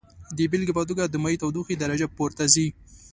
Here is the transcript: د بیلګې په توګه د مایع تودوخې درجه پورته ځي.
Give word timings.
د 0.37 0.39
بیلګې 0.51 0.73
په 0.77 0.83
توګه 0.89 1.03
د 1.05 1.15
مایع 1.23 1.37
تودوخې 1.41 1.75
درجه 1.77 2.07
پورته 2.17 2.43
ځي. 2.53 2.67